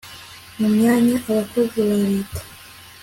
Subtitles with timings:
[0.59, 2.39] mu myanya abakozi ba leta